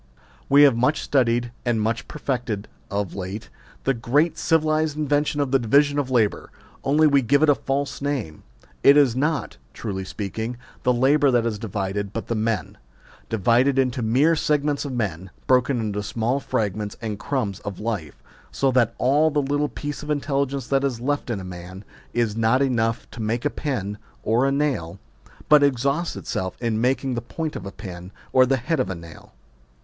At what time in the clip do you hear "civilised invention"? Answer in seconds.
4.35-5.39